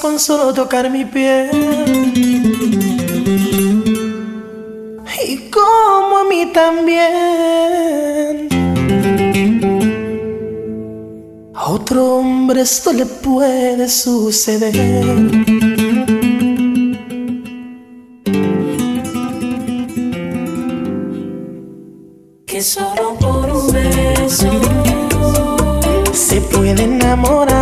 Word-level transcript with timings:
con 0.00 0.18
solo 0.20 0.54
tocar 0.54 0.88
mi 0.90 1.04
piel. 1.04 1.50
Y 5.26 5.50
como 5.50 6.18
a 6.18 6.24
mí 6.24 6.52
también. 6.52 8.48
A 11.54 11.70
otro 11.70 12.16
hombre 12.16 12.60
esto 12.60 12.92
le 12.92 13.06
puede 13.06 13.88
suceder. 13.88 14.72
solo 22.62 23.16
por 23.18 23.50
un 23.50 23.72
beso 23.72 24.48
se 26.12 26.40
puede 26.42 26.84
enamorar. 26.84 27.61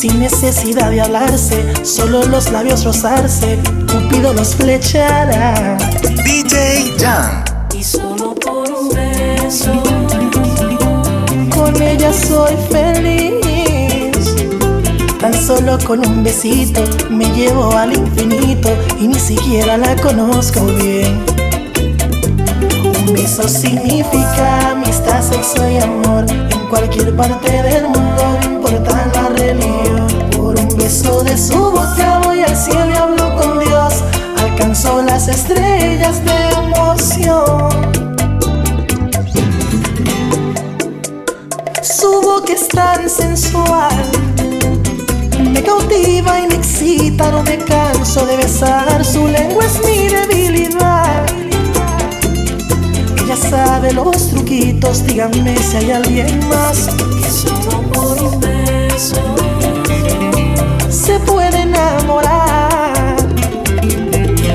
Sin 0.00 0.18
necesidad 0.18 0.88
de 0.88 1.02
hablarse, 1.02 1.62
solo 1.84 2.24
los 2.24 2.50
labios 2.50 2.84
rozarse, 2.86 3.58
Cupido 3.86 4.32
los 4.32 4.54
flechará. 4.54 5.76
DJ 6.24 6.96
Jan. 6.98 7.44
Y 7.74 7.84
solo 7.84 8.34
por 8.34 8.72
un 8.72 8.88
beso, 8.88 9.70
con 11.54 11.82
ella 11.82 12.14
soy 12.14 12.54
feliz. 12.70 14.34
Tan 15.20 15.34
solo 15.34 15.76
con 15.86 15.98
un 15.98 16.24
besito 16.24 16.82
me 17.10 17.26
llevo 17.34 17.70
al 17.76 17.94
infinito 17.94 18.70
y 18.98 19.06
ni 19.06 19.20
siquiera 19.20 19.76
la 19.76 19.94
conozco 19.96 20.64
bien. 20.82 21.22
Eso 23.22 23.46
significa 23.46 24.70
amistad, 24.70 25.20
sexo 25.20 25.68
y 25.68 25.78
amor 25.78 26.24
En 26.30 26.68
cualquier 26.68 27.14
parte 27.16 27.50
del 27.50 27.84
mundo, 27.84 28.29
Un 30.80 30.86
beso 30.86 31.22
de 31.22 31.36
su 31.36 31.58
boca 31.58 32.22
voy 32.24 32.40
al 32.40 32.56
cielo 32.56 32.88
y 32.90 32.96
hablo 32.96 33.36
con 33.36 33.58
Dios. 33.58 34.02
Alcanzó 34.38 35.02
las 35.02 35.28
estrellas 35.28 36.24
de 36.24 36.48
emoción. 36.64 37.68
Su 41.82 42.22
boca 42.22 42.54
es 42.54 42.66
tan 42.68 43.10
sensual 43.10 43.94
me 45.52 45.62
cautiva 45.62 46.40
y 46.40 46.46
me 46.46 46.54
excita, 46.54 47.30
no 47.30 47.42
me 47.42 47.58
canso 47.58 48.24
de 48.24 48.38
besar. 48.38 49.04
Su 49.04 49.28
lengua 49.28 49.62
es 49.66 49.84
mi 49.84 50.08
debilidad. 50.08 51.26
Sabe 53.50 53.92
los 53.92 54.30
truquitos, 54.30 55.04
díganme 55.06 55.56
si 55.58 55.76
hay 55.76 55.90
alguien 55.90 56.48
más 56.48 56.88
que 57.20 57.30
solo 57.30 57.82
por 57.92 58.22
un 58.22 58.40
beso 58.40 59.49
se 61.10 61.18
puede 61.20 61.62
enamorar 61.62 63.16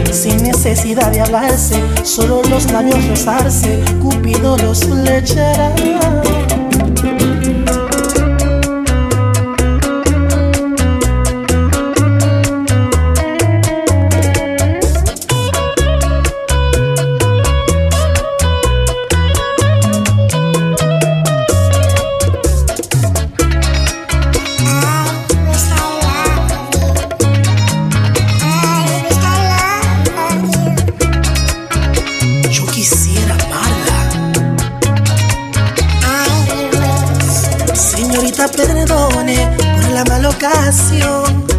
sin 0.09 0.42
necesidad 0.42 1.11
de 1.11 1.20
hablarse, 1.20 1.75
solo 2.03 2.42
los 2.50 2.72
labios 2.72 3.06
rozarse, 3.09 3.84
Cupido 4.02 4.56
los 4.58 4.80
flechará. 4.86 5.76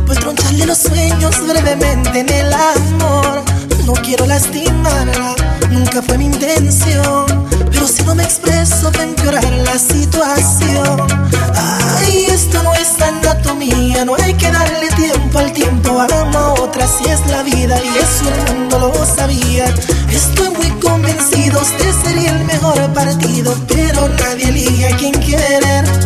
Pues 0.07 0.19
troncharle 0.21 0.67
los 0.67 0.79
sueños 0.79 1.35
brevemente 1.47 2.21
en 2.21 2.29
el 2.29 2.53
amor. 2.53 3.43
No 3.85 3.93
quiero 3.95 4.27
lastimarla, 4.27 5.35
nunca 5.71 6.03
fue 6.03 6.19
mi 6.19 6.27
intención, 6.27 7.27
pero 7.71 7.87
si 7.87 8.03
no 8.05 8.15
me 8.15 8.23
expreso 8.23 8.91
va 8.97 9.01
a 9.01 9.05
empeorar 9.05 9.45
la 9.45 9.79
situación. 9.79 11.07
Ay, 11.55 12.27
esto 12.29 12.63
no 12.63 12.75
es 12.75 13.01
anatomía, 13.01 14.05
no 14.05 14.15
hay 14.15 14.35
que 14.35 14.51
darle 14.51 14.89
tiempo 14.97 15.39
al 15.39 15.53
tiempo. 15.53 16.01
Amo 16.01 16.39
a 16.39 16.53
otra 16.55 16.87
si 16.87 17.09
es 17.11 17.27
la 17.27 17.43
vida 17.43 17.81
y 17.83 17.89
eso 17.99 18.25
el 18.29 18.55
mundo 18.55 18.79
lo 18.79 19.07
sabía. 19.07 19.67
Estoy 20.11 20.51
muy 20.51 20.71
convencido, 20.81 21.61
usted 21.61 21.93
sería 22.05 22.31
el 22.31 22.45
mejor 22.45 22.93
partido, 22.93 23.55
pero 23.69 24.09
nadie 24.09 24.49
elige 24.49 24.89
a 24.89 24.97
quien 24.97 25.13
querer. 25.13 26.06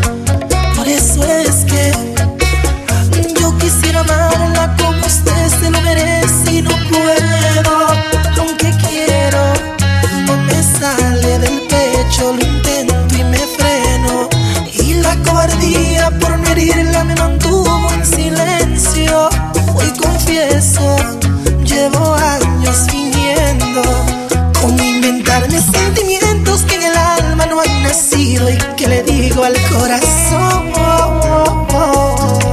Que 28.80 28.88
le 28.88 29.02
digo 29.02 29.44
al 29.44 29.54
corazón. 29.68 30.72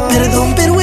Perdón, 0.09 0.53
pero 0.57 0.75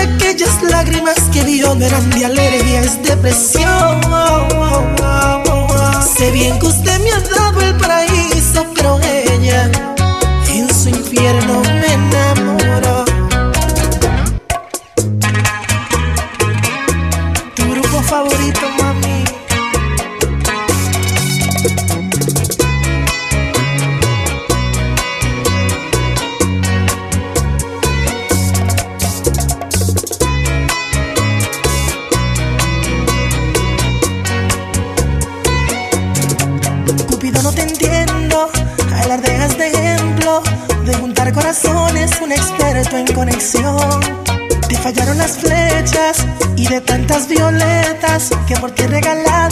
aquellas 0.00 0.62
lágrimas 0.62 1.16
que 1.32 1.42
vio 1.42 1.74
no 1.74 1.84
eran 1.84 2.08
de 2.10 2.24
alegría, 2.24 2.82
es 2.82 3.02
depresión. 3.02 4.00
Sé 6.16 6.30
bien 6.30 6.56
que 6.60 6.66
usted 6.66 7.00
me 7.00 7.10
ha 7.10 7.20
dado 7.20 7.60
el 7.62 7.74
paraíso, 7.78 8.09
en 42.98 43.06
conexión. 43.14 44.00
Te 44.68 44.76
fallaron 44.76 45.18
las 45.18 45.38
flechas 45.38 46.26
y 46.56 46.66
de 46.66 46.80
tantas 46.80 47.28
violetas 47.28 48.30
que 48.46 48.56
por 48.56 48.70
ti 48.72 48.86
regalado 48.86 49.49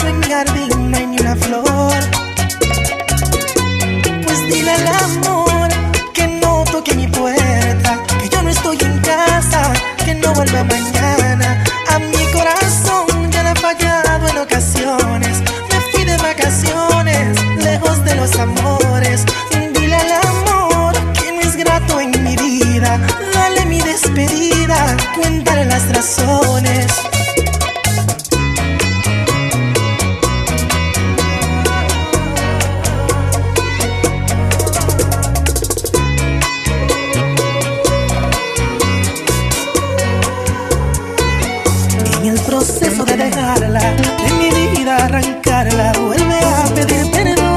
vuelve 45.99 46.39
a 46.39 46.63
pedir 46.75 47.09
perdón. 47.11 47.47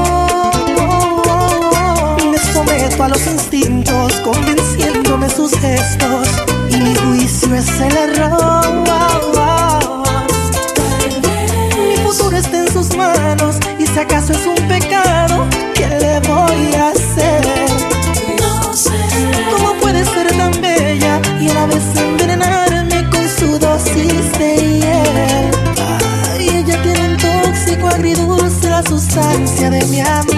Me 2.31 2.37
someto 2.37 3.03
a 3.03 3.09
los 3.09 3.27
instintos, 3.27 4.13
convenciéndome 4.21 5.29
sus 5.29 5.51
gestos, 5.59 6.27
y 6.69 6.77
mi 6.77 6.95
juicio 6.95 7.55
es 7.55 7.79
el 7.79 7.97
error. 7.97 8.12
Mi 29.87 30.01
amor. 30.01 30.32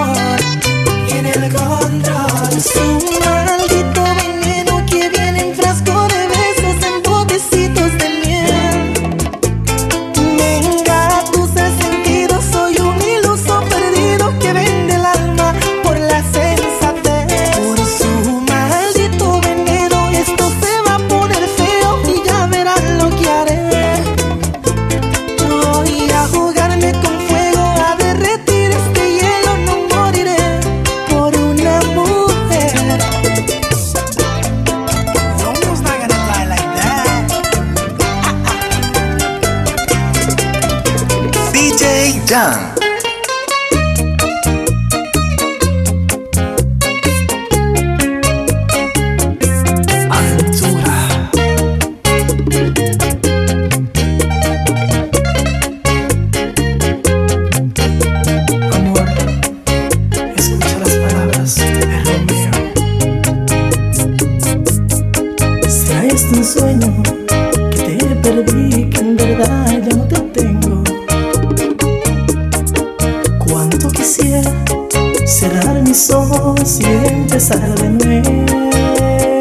Cerrar 74.06 75.82
mis 75.82 76.12
ojos 76.12 76.80
y 76.80 76.86
empezar 76.86 77.74
de 77.76 77.90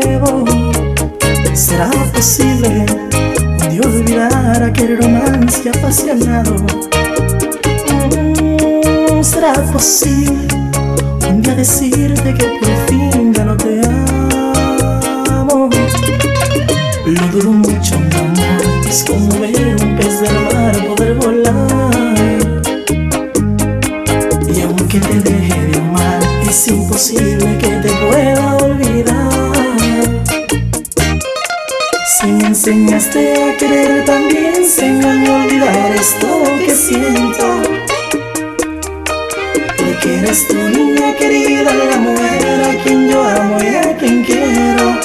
nuevo. 0.09 0.45
¿Será 1.53 1.91
posible 2.15 2.87
un 3.47 3.59
día 3.69 3.83
olvidar 3.85 4.63
aquel 4.63 4.97
romance 5.03 5.69
apasionado? 5.69 6.57
Mm, 7.91 9.23
¿Será 9.23 9.53
posible 9.71 10.49
un 11.29 11.43
día 11.43 11.55
decirte 11.55 12.33
que 12.33 12.47
por 12.59 12.71
fin 12.89 13.35
ya 13.35 13.45
no 13.45 13.57
te 13.59 13.81
amo? 15.29 15.69
Lo 17.07 17.27
dudo 17.29 17.53
mucho, 17.53 17.99
mi 18.01 18.17
amor, 18.17 18.87
es 18.89 19.05
como 19.05 19.24
es 26.95 27.11
imposible 27.11 27.59
que 27.59 27.69
te 27.69 27.89
pueda 27.89 28.57
olvidar. 28.57 29.85
Si 32.07 32.27
me 32.27 32.47
enseñaste 32.47 33.35
a 33.43 33.57
querer, 33.57 34.05
también 34.05 34.55
enséñame 34.57 35.29
a 35.29 35.45
olvidar 35.45 35.91
esto 35.93 36.43
que 36.59 36.75
siento. 36.75 37.63
Porque 39.77 40.19
eres 40.19 40.47
tu 40.47 40.55
niña 40.55 41.15
querida, 41.17 41.73
la 41.75 41.97
mujer 41.97 42.63
a 42.63 42.83
quien 42.83 43.09
yo 43.09 43.25
amo 43.25 43.59
y 43.63 43.75
a 43.75 43.97
quien 43.97 44.23
quiero. 44.25 45.01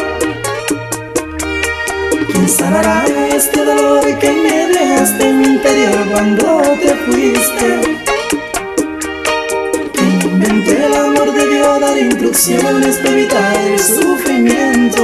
¿Quién 2.32 2.50
sanará 2.50 3.04
este 3.36 3.66
dolor 3.66 4.06
que 4.20 4.32
me 4.32 4.68
dejaste 4.68 5.30
en 5.30 5.42
mi 5.42 5.48
interior 5.48 6.06
cuando 6.12 6.62
te 6.82 6.94
fuiste? 7.06 8.09
Instrucciones 12.02 12.98
para 12.98 13.10
evitar 13.12 13.58
el 13.58 13.80
sufrimiento? 13.80 15.04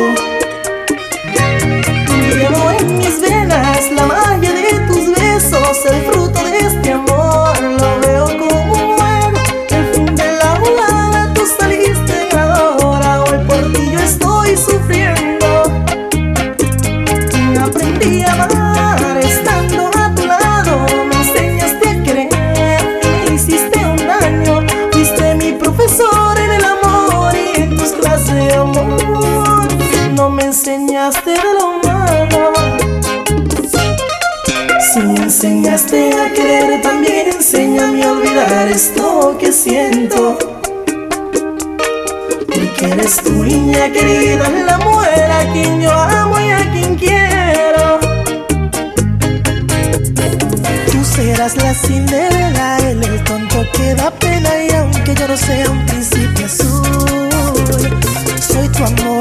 Llevo 2.34 2.72
en 2.80 2.98
mis 2.98 3.22
venas 3.22 3.92
la 3.92 4.06
magia 4.06 4.54
de 4.54 4.80
tus 4.88 5.12
besos, 5.12 5.86
el 5.92 6.02
fruto 6.12 6.25
enseñaste 35.46 36.12
a 36.12 36.34
querer, 36.34 36.82
también 36.82 37.28
enséñame 37.28 38.04
a 38.04 38.12
olvidar 38.14 38.68
esto 38.68 39.38
que 39.40 39.52
siento. 39.52 40.38
Porque 42.48 42.86
eres 42.92 43.18
tu 43.18 43.44
niña 43.44 43.92
querida, 43.92 44.50
la 44.50 44.78
mujer 44.80 45.32
a 45.32 45.54
quien 45.54 45.82
yo 45.82 45.92
amo 45.92 46.40
y 46.40 46.50
a 46.50 46.72
quien 46.72 46.96
quiero. 46.96 48.00
Tú 50.92 51.06
serás 51.16 51.56
la 51.58 51.74
Cinderela, 51.76 52.78
él 52.80 53.04
el 53.04 53.24
tonto 53.24 53.64
que 53.74 53.94
da 53.94 54.10
pena 54.10 54.50
y 54.64 54.74
aunque 54.74 55.14
yo 55.14 55.28
no 55.28 55.38
sea 55.38 55.70
un 55.70 55.86
príncipe 55.86 56.44
azul, 56.44 56.82
soy 58.40 58.68
tu 58.70 58.84
amor 58.84 59.15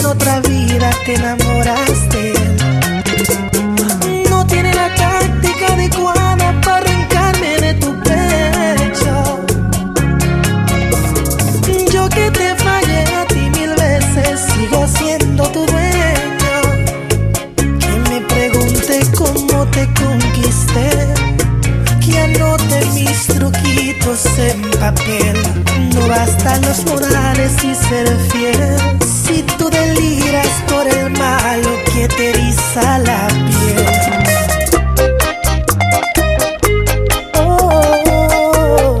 en 0.00 0.06
otra 0.06 0.40
vida 0.40 0.90
te 1.04 1.14
enamoraste. 1.14 2.32
No 4.28 4.46
tiene 4.46 4.72
la 4.74 4.94
táctica 4.94 5.66
adecuada 5.74 6.60
para 6.62 6.76
arrancarme 6.78 7.56
de 7.60 7.74
tu 7.74 7.90
pecho. 8.00 9.14
Yo 11.92 12.08
que 12.08 12.30
te 12.30 12.54
fallé 12.56 13.04
a 13.20 13.26
ti 13.26 13.50
mil 13.58 13.70
veces, 13.70 14.40
sigo 14.54 14.86
siendo 14.86 15.44
tu 15.48 15.66
dueño. 15.66 16.56
Que 17.56 18.10
me 18.10 18.20
pregunte 18.22 19.00
cómo 19.16 19.66
te 19.66 19.88
conquisté. 20.02 20.90
Que 22.04 22.18
anote 22.18 22.86
mis 22.94 23.26
truquitos 23.26 24.26
en 24.38 24.60
papel. 24.80 25.36
No 25.94 26.08
bastan 26.08 26.62
los 26.62 26.84
morales 26.86 27.52
y 27.64 27.74
ser 27.74 28.08
fiel 28.30 29.09
tiras 30.00 30.48
por 30.70 30.86
el 30.86 31.10
malo 31.10 31.70
que 31.92 32.08
te 32.08 32.30
eriza 32.30 32.98
la 33.00 33.28
piel. 33.28 33.86
Oh, 37.36 38.98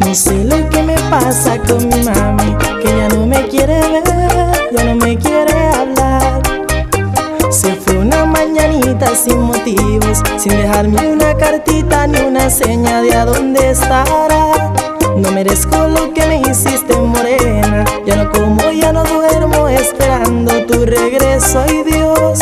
No 0.00 0.14
sé 0.14 0.44
lo 0.44 0.68
que 0.70 0.82
me 0.82 0.94
pasa 1.10 1.58
con 1.58 1.88
mi 1.88 2.02
mami, 2.02 2.56
que 2.82 2.88
ya 2.88 3.08
no 3.08 3.26
me 3.26 3.46
quiere 3.48 3.78
ver, 3.92 4.02
ya 4.76 4.84
no 4.84 4.94
me 4.96 5.09
sin 9.14 9.40
motivos, 9.40 10.22
sin 10.36 10.52
dejarme 10.52 11.08
una 11.08 11.34
cartita 11.36 12.06
ni 12.06 12.20
una 12.20 12.50
seña 12.50 13.02
de 13.02 13.14
a 13.14 13.24
dónde 13.24 13.70
estará. 13.70 14.72
No 15.16 15.30
merezco 15.32 15.76
lo 15.88 16.12
que 16.12 16.26
me 16.26 16.40
hiciste 16.40 16.96
morena, 16.96 17.84
ya 18.06 18.16
no 18.16 18.30
como, 18.30 18.70
ya 18.70 18.92
no 18.92 19.04
duermo 19.04 19.68
esperando 19.68 20.64
tu 20.66 20.84
regreso 20.84 21.64
y 21.68 21.90
Dios. 21.90 22.38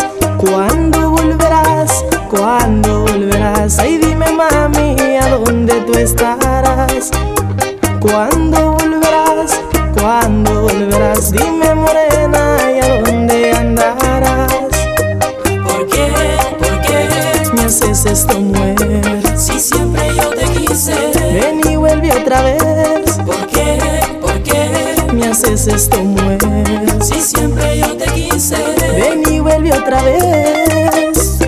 Si 27.02 27.20
siempre 27.20 27.78
yo 27.78 27.94
te 27.96 28.06
quise, 28.06 28.56
ven 28.96 29.22
y 29.30 29.38
vuelve 29.38 29.70
otra 29.72 30.02
vez. 30.02 31.38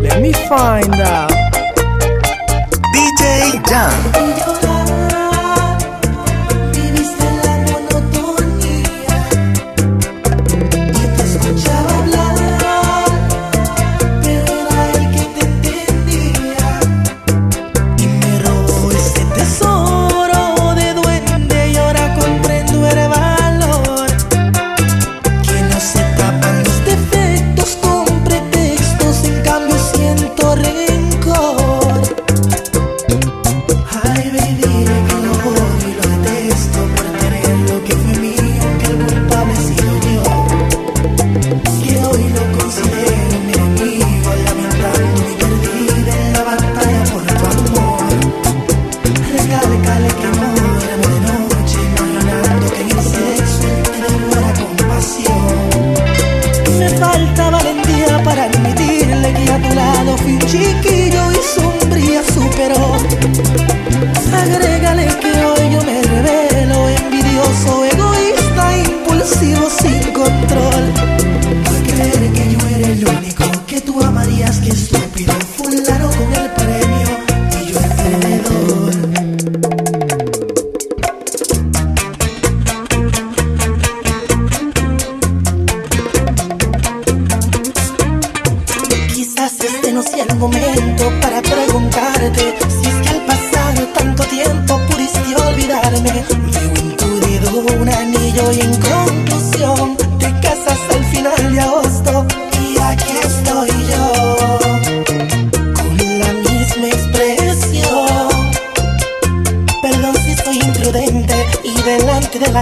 Let 0.00 0.20
me 0.20 0.32
find 0.32 0.94
out. 1.00 1.32
DJ 2.92 3.60
Jam. 3.68 4.65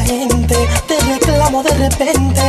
te 0.02 1.00
reclamo 1.06 1.62
de 1.62 1.70
repente 1.70 2.40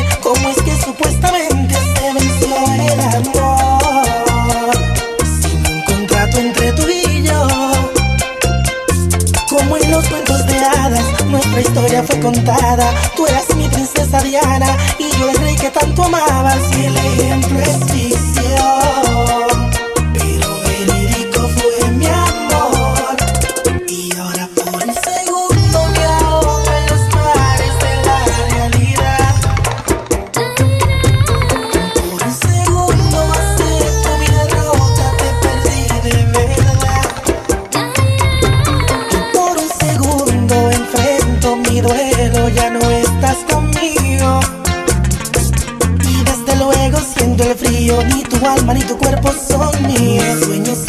mío, 47.85 48.01
ni 48.03 48.23
tu 48.23 48.43
alma 48.45 48.73
ni 48.73 48.81
tu 48.81 48.97
cuerpo 48.97 49.31
son 49.31 49.87
míos. 49.87 50.39
Sueños 50.43 50.79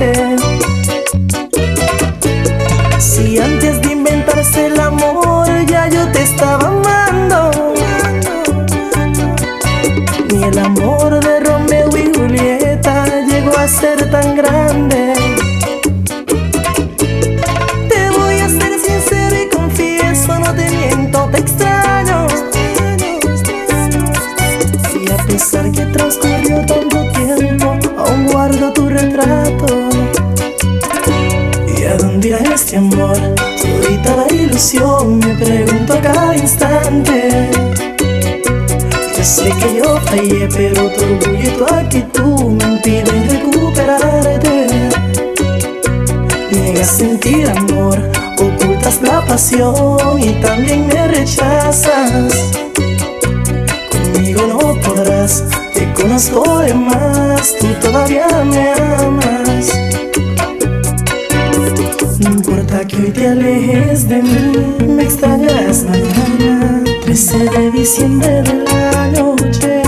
veces 0.00 0.39
Niegas 46.50 46.96
sentir 46.98 47.48
amor, 47.48 47.98
ocultas 48.38 49.00
la 49.02 49.24
pasión 49.24 50.18
y 50.18 50.32
también 50.40 50.86
me 50.88 51.08
rechazas. 51.08 52.32
Conmigo 53.90 54.42
no 54.48 54.80
podrás, 54.80 55.44
te 55.72 55.92
conozco 55.92 56.58
de 56.58 56.74
más, 56.74 57.54
tú 57.58 57.66
todavía 57.80 58.26
me 58.44 58.72
amas. 58.98 59.68
No 62.18 62.30
importa 62.30 62.84
que 62.86 62.96
hoy 62.96 63.10
te 63.10 63.28
alejes 63.28 64.08
de 64.08 64.22
mí, 64.22 64.52
me 64.86 65.04
extrañarás 65.04 65.84
mañana. 65.84 66.82
13 67.04 67.38
de 67.38 67.70
diciembre 67.70 68.42
del 68.42 68.66
año 68.68 69.34
80 69.34 69.79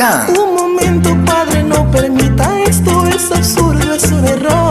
Un 0.00 0.54
momento, 0.54 1.10
padre, 1.26 1.64
no 1.64 1.90
permita 1.90 2.60
esto, 2.60 3.04
es 3.08 3.32
absurdo, 3.32 3.94
es 3.94 4.04
un 4.12 4.24
error. 4.26 4.67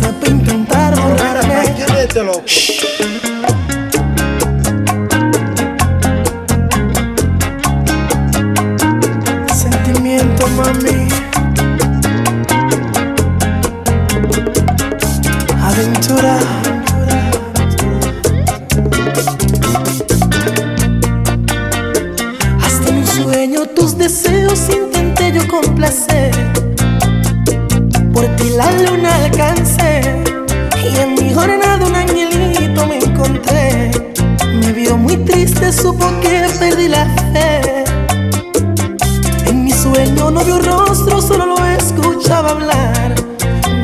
Casa 0.00 0.12
para 0.18 0.32
intentar 0.32 0.94
borrarme. 0.96 1.60
Sentimiento, 9.54 10.46
mami. 10.48 11.08
Aventura. 15.62 16.38
Hasta 22.62 22.88
en 22.88 22.96
un 22.96 23.06
sueño 23.06 23.66
tus 23.66 23.96
deseos 23.98 24.68
intenté 24.70 25.32
yo 25.32 25.46
complacer. 25.48 26.30
Por 28.12 28.26
ti 28.36 28.50
la 28.50 28.70
luna 28.72 28.99
triste, 36.00 36.08
supo 36.08 36.20
que 36.20 36.46
perdí 36.58 36.88
la 36.88 37.06
fe. 37.32 37.84
En 39.46 39.64
mi 39.64 39.72
sueño 39.72 40.30
no 40.30 40.44
vio 40.44 40.58
rostro, 40.58 41.20
solo 41.20 41.46
lo 41.46 41.64
escuchaba 41.66 42.50
hablar. 42.50 43.14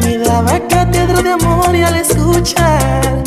Me 0.02 0.18
daba 0.18 0.58
cátedra 0.68 1.22
de 1.22 1.30
amor 1.30 1.74
y 1.74 1.82
al 1.82 1.96
escuchar, 1.96 3.22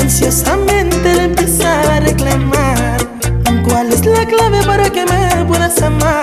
ansiosamente 0.00 1.14
le 1.14 1.24
empezaba 1.24 1.96
a 1.96 2.00
reclamar. 2.00 2.96
¿Cuál 3.68 3.92
es 3.92 4.04
la 4.04 4.26
clave 4.26 4.62
para 4.64 4.90
que 4.90 5.04
me 5.06 5.44
puedas 5.46 5.80
amar? 5.82 6.13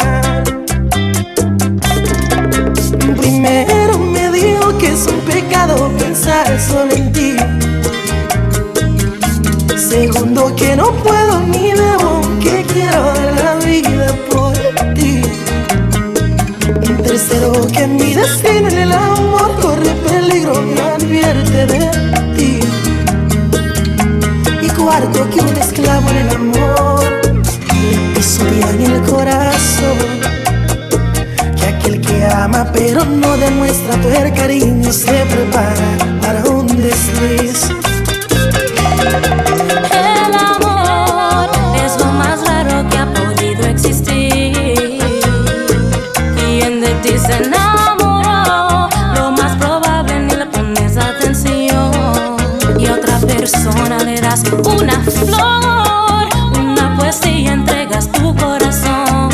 Una 54.32 54.98
flor, 55.02 56.30
una 56.58 56.96
poesía, 56.98 57.52
entregas 57.52 58.10
tu 58.14 58.34
corazón. 58.38 59.30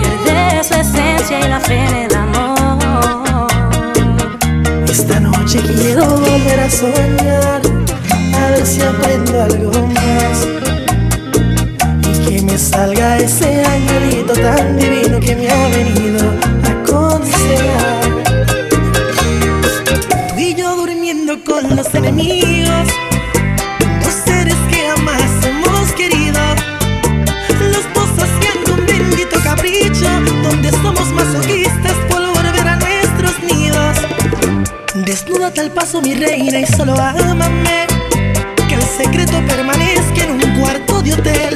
pierdes 0.00 0.70
la 0.72 0.80
esencia 0.80 1.38
y 1.38 1.48
la 1.48 1.60
fe 1.60 1.76
en 1.76 1.94
el 1.94 2.14
amor. 2.16 3.46
Esta 4.88 5.20
noche 5.20 5.60
quiero 5.60 6.08
volver 6.08 6.58
a 6.58 6.68
soñar, 6.68 7.62
a 8.34 8.50
ver 8.50 8.66
si 8.66 8.82
aprendo 8.82 9.42
algo 9.42 9.70
más. 9.70 10.48
Y 12.10 12.18
que 12.28 12.42
me 12.42 12.58
salga 12.58 13.18
ese 13.18 13.64
angelito 13.64 14.32
tan 14.32 14.76
divino 14.76 15.20
que 15.20 15.36
me 15.36 15.48
ha 15.48 15.68
venido 15.68 16.01
Mi 36.00 36.14
reina, 36.14 36.58
y 36.58 36.66
solo 36.66 36.94
ámame. 36.94 37.86
Que 38.66 38.74
el 38.74 38.82
secreto 38.82 39.44
permanezca 39.46 40.24
en 40.24 40.30
un 40.30 40.58
cuarto 40.58 41.02
de 41.02 41.12
hotel. 41.12 41.54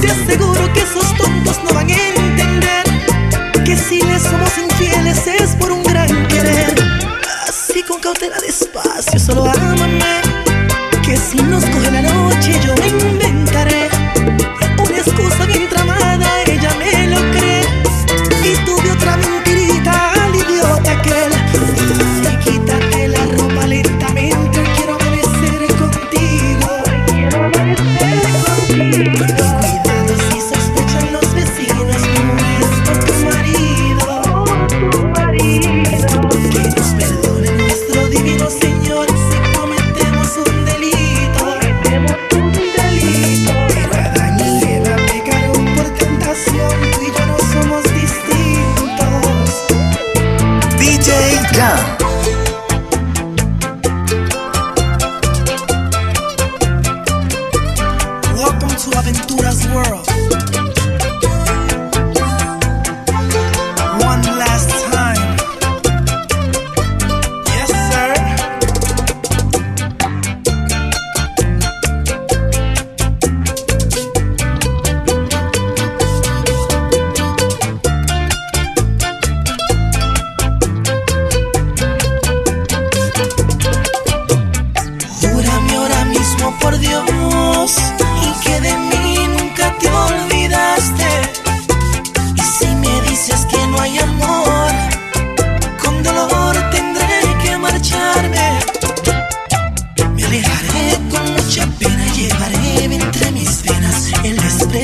Te 0.00 0.08
aseguro 0.08 0.72
que 0.72 0.80
esos 0.80 1.16
tontos 1.16 1.58
no 1.64 1.74
van 1.74 1.90
a 1.90 1.94
entender 1.94 3.64
que 3.64 3.76
si 3.76 4.02
les 4.02 4.22
somos 4.22 4.56
infieles 4.56 5.26
es 5.26 5.56
por 5.56 5.72
un 5.72 5.82
gran 5.82 6.28
querer. 6.28 6.72
Así 7.48 7.82
con 7.82 8.00
cautela 8.00 8.38
despacio, 8.38 9.18
solo 9.18 9.44
ámame. 9.50 9.89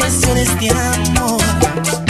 cuestiones 0.06 0.60
de 0.60 0.70
amor. 0.70 2.05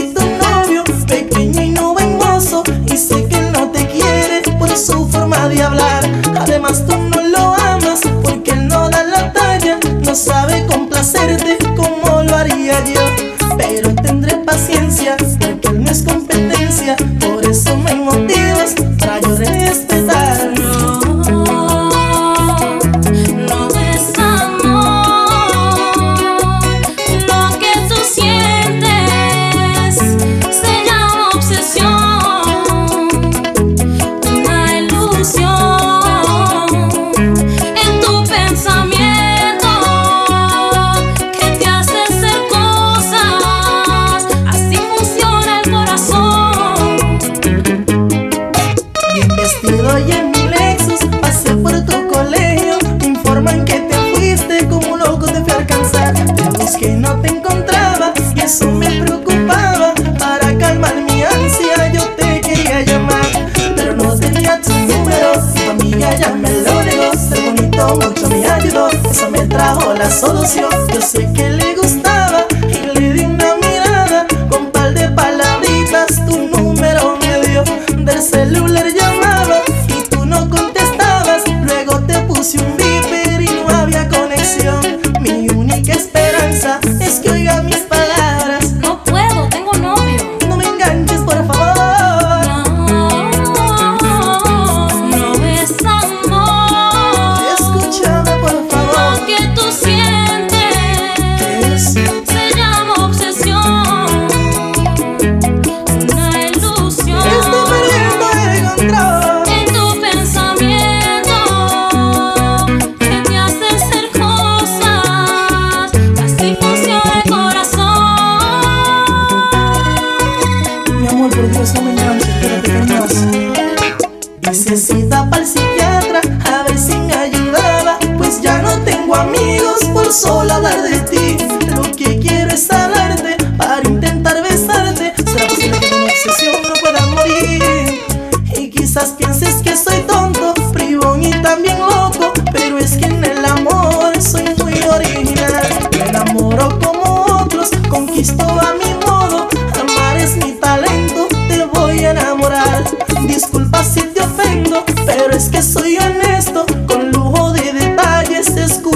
tu 0.00 0.20
novio, 0.20 0.84
pequeño 1.06 1.62
y 1.62 1.70
no. 1.70 1.84
Y 2.86 2.96
sé 2.96 3.26
que 3.28 3.40
no 3.52 3.70
te 3.70 3.86
quiere 3.86 4.42
por 4.58 4.68
su 4.76 5.08
forma 5.08 5.48
de 5.48 5.62
hablar. 5.62 6.04
Además, 6.38 6.84
tú 6.86 6.96
no 6.96 7.22
lo 7.22 7.54
amas 7.54 8.00
porque 8.22 8.50
él 8.50 8.68
no 8.68 8.88
da 8.88 9.04
la 9.04 9.32
talla, 9.32 9.78
no 10.02 10.14
sabe 10.14 10.66
complacerte. 10.66 11.63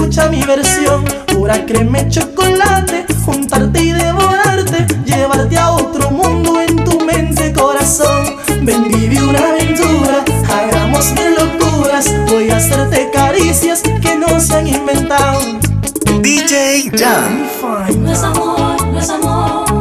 escucha 0.09 0.29
mi 0.29 0.41
versión. 0.41 1.05
Ahora 1.35 1.65
créeme 1.65 2.07
chocolate, 2.09 3.05
juntarte 3.25 3.83
y 3.83 3.91
devorarte, 3.91 4.87
llevarte 5.05 5.57
a 5.57 5.71
otro 5.71 6.09
mundo 6.09 6.59
en 6.59 6.83
tu 6.83 6.99
mente, 7.05 7.53
corazón. 7.53 8.37
Ven, 8.63 8.87
vive 8.89 9.21
una 9.21 9.39
aventura, 9.39 10.25
hagamos 10.49 11.13
de 11.13 11.29
locuras. 11.29 12.11
Voy 12.27 12.49
a 12.49 12.57
hacerte 12.57 13.11
caricias 13.13 13.83
que 14.01 14.15
no 14.17 14.39
se 14.39 14.55
han 14.55 14.67
inventado. 14.67 15.41
DJ 16.21 16.91
Jam. 16.97 17.45
No 18.01 18.11
es 18.11 18.23
amor, 18.23 18.87
no 18.87 18.99
es 18.99 19.09
amor. 19.09 19.78